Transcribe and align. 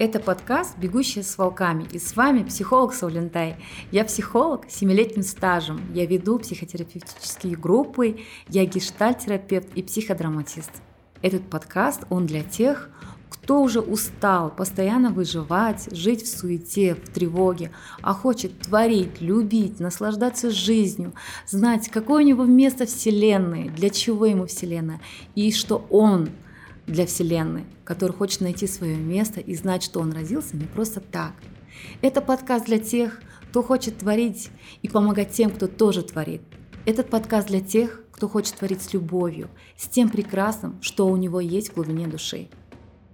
Это 0.00 0.18
подкаст 0.18 0.78
«Бегущие 0.78 1.22
с 1.22 1.36
волками» 1.36 1.86
и 1.92 1.98
с 1.98 2.16
вами 2.16 2.42
психолог 2.42 2.94
Саулентай. 2.94 3.56
Я 3.92 4.06
психолог 4.06 4.64
с 4.66 4.80
7-летним 4.80 5.22
стажем. 5.22 5.78
Я 5.92 6.06
веду 6.06 6.38
психотерапевтические 6.38 7.54
группы, 7.54 8.20
я 8.48 8.64
гештальтерапевт 8.64 9.68
и 9.74 9.82
психодраматист. 9.82 10.70
Этот 11.20 11.42
подкаст, 11.50 12.04
он 12.08 12.24
для 12.24 12.42
тех, 12.42 12.88
кто 13.28 13.60
уже 13.60 13.80
устал 13.80 14.48
постоянно 14.48 15.10
выживать, 15.10 15.94
жить 15.94 16.22
в 16.22 16.34
суете, 16.34 16.94
в 16.94 17.10
тревоге, 17.10 17.70
а 18.00 18.14
хочет 18.14 18.58
творить, 18.58 19.20
любить, 19.20 19.80
наслаждаться 19.80 20.50
жизнью, 20.50 21.12
знать, 21.46 21.90
какое 21.90 22.24
у 22.24 22.26
него 22.26 22.46
место 22.46 22.86
Вселенной, 22.86 23.68
для 23.68 23.90
чего 23.90 24.24
ему 24.24 24.46
Вселенная, 24.46 25.02
и 25.34 25.52
что 25.52 25.84
он– 25.90 26.30
для 26.90 27.06
Вселенной, 27.06 27.64
который 27.84 28.12
хочет 28.12 28.40
найти 28.40 28.66
свое 28.66 28.96
место 28.96 29.40
и 29.40 29.54
знать, 29.54 29.82
что 29.82 30.00
он 30.00 30.12
родился 30.12 30.56
не 30.56 30.64
просто 30.64 31.00
так. 31.00 31.32
Это 32.02 32.20
подкаст 32.20 32.66
для 32.66 32.78
тех, 32.78 33.22
кто 33.48 33.62
хочет 33.62 33.98
творить 33.98 34.50
и 34.82 34.88
помогать 34.88 35.32
тем, 35.32 35.50
кто 35.50 35.68
тоже 35.68 36.02
творит. 36.02 36.42
Этот 36.84 37.08
подкаст 37.08 37.48
для 37.48 37.60
тех, 37.60 38.02
кто 38.10 38.28
хочет 38.28 38.56
творить 38.56 38.82
с 38.82 38.92
любовью, 38.92 39.48
с 39.76 39.86
тем 39.86 40.08
прекрасным, 40.08 40.78
что 40.82 41.06
у 41.06 41.16
него 41.16 41.40
есть 41.40 41.70
в 41.70 41.74
глубине 41.74 42.06
души. 42.06 42.48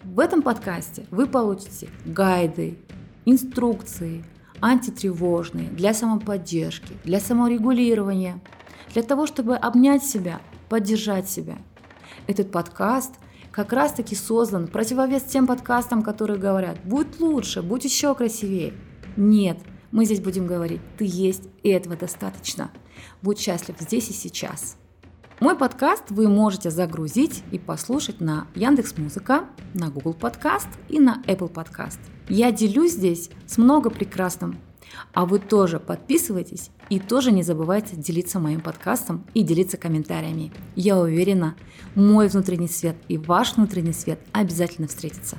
В 0.03 0.21
этом 0.21 0.43
подкасте 0.43 1.07
вы 1.11 1.27
получите 1.27 1.89
гайды, 2.05 2.79
инструкции, 3.25 4.25
антитревожные 4.61 5.69
для 5.69 5.93
самоподдержки, 5.93 6.95
для 7.05 7.21
саморегулирования, 7.21 8.41
для 8.95 9.03
того, 9.03 9.27
чтобы 9.27 9.57
обнять 9.57 10.05
себя, 10.05 10.41
поддержать 10.69 11.29
себя. 11.29 11.59
Этот 12.27 12.51
подкаст 12.51 13.13
как 13.57 13.73
раз-таки 13.73 14.15
создан 14.15 14.69
противовес 14.69 15.23
тем 15.23 15.47
подкастам, 15.47 16.03
которые 16.03 16.39
говорят 16.39 16.79
«будь 16.85 17.19
лучше, 17.21 17.63
будь 17.63 17.87
еще 17.87 18.15
красивее». 18.15 18.75
Нет, 19.17 19.59
мы 19.91 20.05
здесь 20.05 20.21
будем 20.21 20.47
говорить 20.47 20.83
«ты 20.99 21.07
есть, 21.09 21.45
и 21.63 21.71
этого 21.71 21.97
достаточно». 21.97 22.71
Будь 23.23 23.39
счастлив 23.39 23.77
здесь 23.81 24.11
и 24.11 24.13
сейчас. 24.13 24.77
Мой 25.41 25.57
подкаст 25.57 26.05
вы 26.11 26.29
можете 26.29 26.71
загрузить 26.71 27.45
и 27.51 27.59
послушать 27.59 28.21
на 28.21 28.47
Яндекс 28.55 28.99
Музыка, 28.99 29.47
на 29.73 29.89
Google 29.89 30.13
Подкаст 30.13 30.69
и 30.91 31.01
на 31.01 31.23
Apple 31.27 31.49
Подкаст. 31.49 32.01
Я 32.29 32.53
делюсь 32.53 32.93
здесь 32.93 33.31
с 33.47 33.57
много 33.57 33.89
прекрасным 33.89 34.59
а 35.13 35.27
вы 35.27 35.39
тоже 35.39 35.79
подписывайтесь 35.79 36.71
и 36.89 36.99
тоже 36.99 37.33
не 37.33 37.43
забывайте 37.43 37.97
делиться 37.97 38.39
моим 38.39 38.61
подкастом 38.61 39.25
и 39.35 39.43
делиться 39.43 39.77
комментариями. 39.77 40.53
Я 40.75 40.99
уверена, 40.99 41.57
мой 41.95 42.29
внутренний 42.29 42.69
свет 42.69 42.97
и 43.09 43.19
ваш 43.19 43.57
внутренний 43.57 43.93
свет 43.93 44.21
обязательно 44.33 44.89
встретятся. 44.89 45.37